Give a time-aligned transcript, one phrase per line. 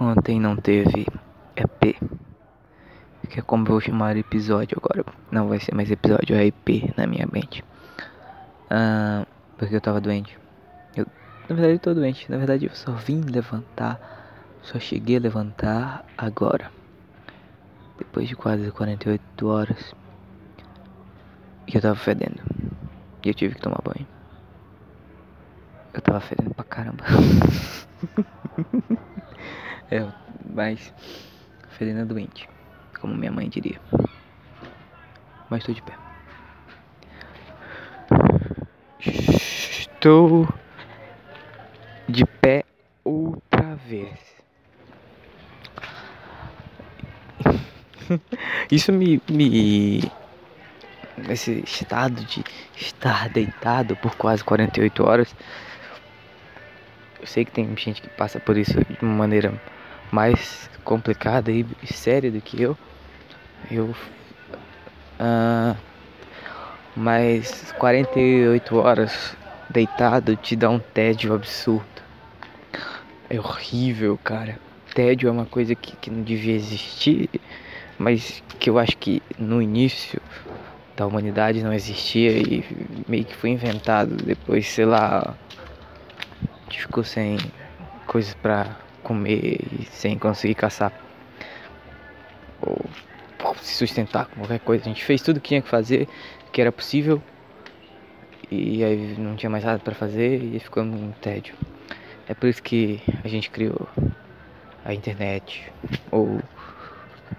[0.00, 1.06] Ontem não teve
[1.54, 1.96] EP.
[3.28, 5.04] Que é como eu vou chamar episódio agora.
[5.30, 7.64] Não vai ser mais episódio, é EP na minha mente.
[8.68, 9.24] Ah,
[9.56, 10.36] porque eu tava doente.
[10.96, 11.06] Eu,
[11.48, 12.30] na verdade eu tô doente.
[12.30, 14.00] Na verdade eu só vim levantar.
[14.62, 16.70] Só cheguei a levantar agora.
[17.96, 19.94] Depois de quase 48 horas.
[21.68, 22.42] E eu tava fedendo.
[23.24, 24.06] E eu tive que tomar banho.
[25.92, 27.04] Eu tava fedendo pra caramba.
[29.90, 30.06] é,
[30.44, 30.92] mas
[31.70, 32.48] fedendo é doente,
[33.00, 33.80] como minha mãe diria.
[35.50, 35.92] Mas estou de pé.
[39.00, 40.48] Estou
[42.08, 42.64] de pé
[43.04, 44.18] outra vez.
[48.70, 50.00] Isso me, me
[51.28, 52.44] esse estado de
[52.76, 55.34] estar deitado por quase 48 horas
[57.24, 59.58] eu sei que tem gente que passa por isso de uma maneira
[60.14, 62.78] mais complicada e séria do que eu.
[63.68, 63.86] Eu.
[65.18, 65.76] Uh,
[66.94, 69.36] mas 48 horas
[69.68, 71.84] deitado te dá um tédio absurdo.
[73.28, 74.56] É horrível, cara.
[74.94, 77.28] Tédio é uma coisa que, que não devia existir,
[77.98, 80.22] mas que eu acho que no início
[80.96, 82.64] da humanidade não existia e
[83.08, 85.34] meio que foi inventado depois, sei lá,
[86.70, 87.36] ficou sem
[88.06, 90.92] coisas para comer e sem conseguir caçar
[92.60, 92.84] ou
[93.56, 94.84] se sustentar com qualquer coisa.
[94.84, 96.08] A gente fez tudo que tinha que fazer,
[96.52, 97.22] que era possível,
[98.50, 101.54] e aí não tinha mais nada para fazer e ficou um tédio.
[102.28, 103.86] É por isso que a gente criou
[104.84, 105.70] a internet,
[106.10, 106.40] ou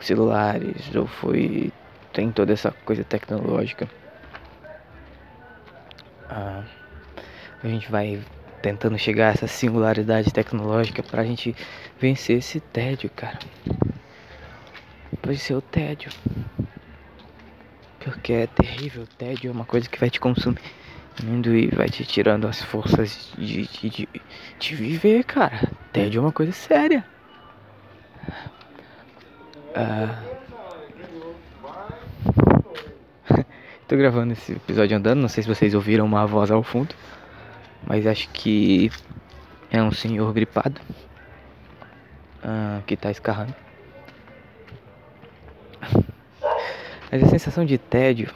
[0.00, 1.72] celulares, ou foi.
[2.12, 3.88] tem toda essa coisa tecnológica.
[6.28, 6.62] Ah,
[7.62, 8.20] a gente vai
[8.60, 11.54] tentando chegar a essa singularidade tecnológica pra gente
[11.98, 13.38] vencer esse tédio, cara.
[15.36, 16.10] Ser o tédio.
[18.00, 20.58] Porque é terrível, o tédio é uma coisa que vai te consumindo
[21.54, 24.08] e vai te tirando as forças de, de, de,
[24.58, 25.70] de viver, cara.
[25.92, 27.04] Tédio é uma coisa séria.
[29.74, 30.20] Ah.
[33.86, 36.92] Tô gravando esse episódio andando, não sei se vocês ouviram uma voz ao fundo.
[37.90, 38.88] Mas acho que
[39.68, 40.80] é um senhor gripado
[42.44, 43.52] uh, que tá escarrando.
[47.10, 48.32] Mas a sensação de tédio,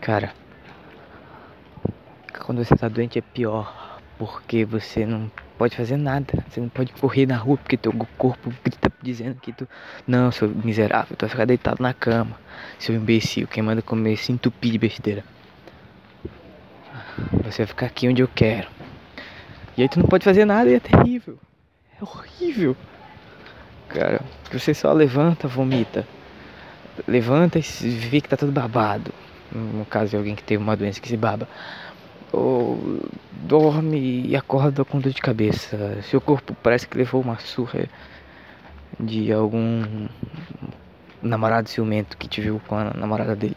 [0.00, 0.32] cara,
[2.46, 6.94] quando você tá doente é pior, porque você não pode fazer nada, você não pode
[6.94, 9.68] correr na rua porque teu corpo grita dizendo que tu
[10.06, 12.34] não, seu miserável, tu vai ficar deitado na cama,
[12.78, 15.22] seu imbecil, quem manda comer se entupir de besteira.
[17.44, 18.75] Você vai ficar aqui onde eu quero.
[19.76, 21.38] E aí tu não pode fazer nada e é terrível.
[22.00, 22.76] É horrível.
[23.88, 24.20] Cara,
[24.50, 26.06] você só levanta, vomita.
[27.06, 29.12] Levanta e vê que tá tudo babado.
[29.52, 31.46] No caso de alguém que tem uma doença que se baba.
[32.32, 33.00] Ou
[33.32, 36.02] dorme e acorda com dor de cabeça.
[36.02, 37.86] Seu corpo parece que levou uma surra
[38.98, 40.08] de algum
[41.22, 43.56] namorado ciumento que te viu com a namorada dele.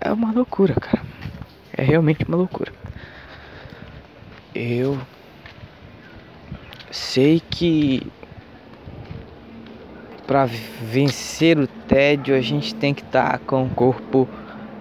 [0.00, 1.02] É uma loucura, cara.
[1.76, 2.72] É realmente uma loucura.
[4.54, 4.98] Eu
[6.90, 8.04] sei que
[10.26, 10.44] para
[10.82, 14.28] vencer o tédio a gente tem que estar tá com o corpo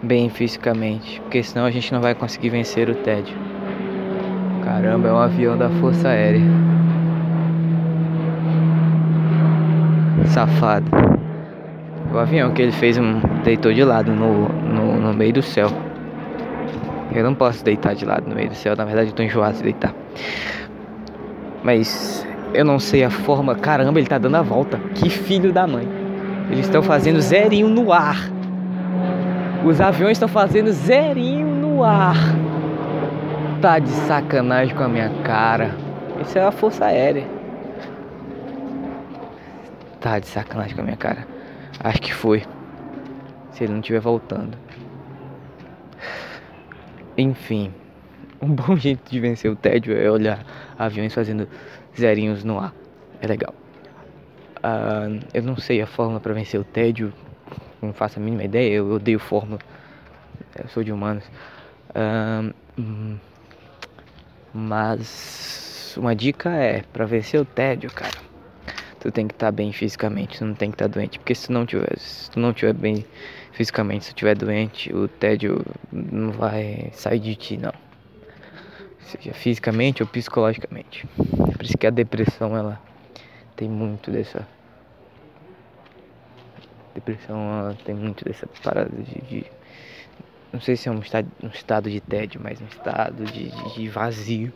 [0.02, 3.35] bem fisicamente, porque senão a gente não vai conseguir vencer o tédio.
[4.63, 6.41] Caramba, é um avião da Força Aérea.
[10.25, 10.90] Safado.
[12.12, 15.89] O avião que ele fez um deitou de lado no, no, no meio do céu.
[17.12, 19.58] Eu não posso deitar de lado no meio do céu, na verdade eu tô enjoado
[19.58, 19.94] de deitar.
[21.64, 23.56] Mas eu não sei a forma.
[23.56, 24.78] Caramba, ele tá dando a volta.
[24.96, 25.88] Que filho da mãe.
[26.50, 28.30] Eles estão fazendo zerinho no ar.
[29.64, 32.16] Os aviões estão fazendo zerinho no ar.
[33.62, 35.75] Tá de sacanagem com a minha cara.
[36.22, 37.28] Isso é a Força Aérea.
[40.00, 41.28] Tá de sacanagem com a minha cara.
[41.84, 42.44] Acho que foi.
[43.51, 44.57] Se ele não estiver voltando.
[47.19, 47.74] Enfim,
[48.42, 50.45] um bom jeito de vencer o tédio é olhar
[50.77, 51.50] aviões fazendo
[51.98, 52.74] zerinhos no ar.
[53.21, 53.54] É legal.
[54.60, 57.13] Uh, eu não sei a fórmula para vencer o tédio,
[57.81, 58.75] não faço a mínima ideia.
[58.75, 59.60] Eu odeio fórmula.
[60.57, 61.25] Eu sou de humanos.
[61.89, 63.19] Uh,
[64.54, 68.29] mas uma dica é para vencer o tédio, cara.
[69.00, 71.34] Tu tem que estar tá bem fisicamente, tu não tem que estar tá doente, porque
[71.34, 73.06] se não tiver, se tu não tiver bem
[73.54, 77.74] fisicamente, se estiver doente, o tédio não vai sair de ti, não.
[79.00, 81.07] Seja fisicamente ou psicologicamente.
[81.16, 82.80] Por isso que a depressão ela
[83.56, 84.48] tem muito dessa.
[86.94, 89.46] Depressão tem muito dessa parada de, de,
[90.51, 93.90] Não sei se é um estado, um estado de tédio, mas um estado de, de
[93.90, 94.54] vazio.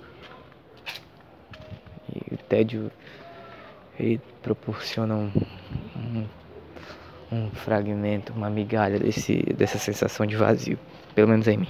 [2.13, 2.91] E o tédio
[3.99, 5.31] ele proporciona um,
[5.95, 6.27] um,
[7.31, 10.77] um fragmento, uma migalha desse, dessa sensação de vazio,
[11.15, 11.67] pelo menos em mim.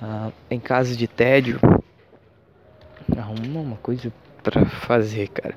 [0.00, 1.58] Ah, em caso de tédio,
[3.16, 4.12] arruma uma coisa
[4.42, 5.54] para fazer, cara,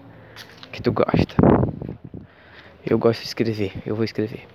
[0.72, 1.36] que tu gosta.
[2.86, 4.48] Eu gosto de escrever, eu vou escrever.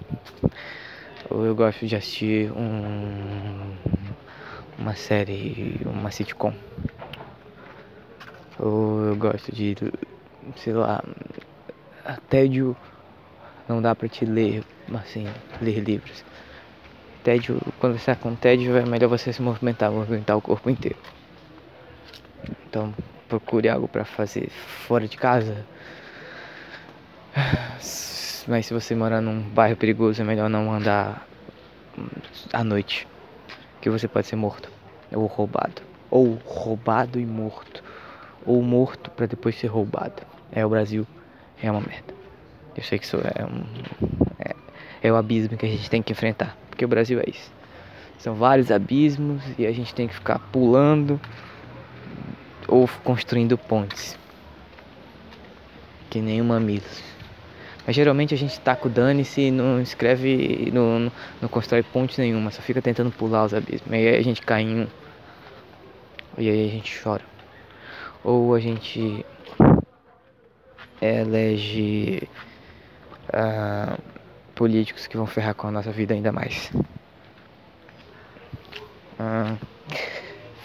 [1.31, 3.77] Ou eu gosto de assistir um,
[4.79, 6.53] uma série, uma sitcom.
[8.65, 9.77] Ou eu gosto de,
[10.57, 11.05] sei lá,
[12.31, 12.75] tédio
[13.69, 14.65] não dá pra te ler,
[14.95, 15.27] assim,
[15.61, 16.25] ler livros.
[17.23, 20.97] Tédio, quando você está com tédio, é melhor você se movimentar, movimentar o corpo inteiro.
[22.67, 22.95] Então,
[23.29, 25.67] procure algo para fazer fora de casa.
[28.49, 31.27] Mas se você morar num bairro perigoso, é melhor não andar
[32.51, 33.07] à noite,
[33.83, 34.71] que você pode ser morto
[35.13, 37.84] ou roubado, ou roubado e morto
[38.47, 40.23] ou morto para depois ser roubado.
[40.53, 41.07] É o Brasil,
[41.63, 42.15] é uma merda.
[42.77, 43.65] Eu sei que isso é um
[44.39, 44.55] é,
[45.03, 47.53] é o abismo que a gente tem que enfrentar, porque o Brasil é isso.
[48.19, 51.21] São vários abismos e a gente tem que ficar pulando
[52.67, 54.19] ou construindo pontes.
[56.09, 56.85] Que nem um mamilo.
[57.87, 61.13] Mas geralmente a gente taca o dane-se e não escreve, não, não,
[61.43, 63.93] não constrói ponte nenhuma, só fica tentando pular os abismos.
[63.93, 64.87] E aí a gente cai em um.
[66.39, 67.34] E aí a gente chora
[68.25, 69.25] ou a gente
[71.01, 72.27] elege
[73.29, 74.03] uh,
[74.55, 76.73] políticos que vão ferrar com a nossa vida ainda mais.
[79.21, 79.59] Uh,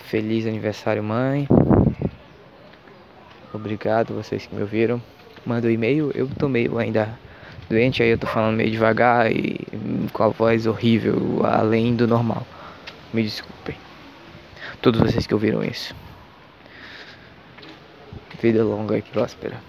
[0.06, 1.48] feliz aniversário, mãe.
[3.54, 5.02] Obrigado vocês que me ouviram.
[5.46, 6.12] Manda um e-mail.
[6.16, 7.20] Eu tô meio ainda
[7.70, 9.60] doente, aí eu tô falando meio devagar e
[10.14, 12.46] com a voz horrível, além do normal.
[13.14, 13.76] Me desculpem.
[14.82, 15.94] Todos vocês que ouviram isso.
[18.42, 19.69] Vida longa e próspera.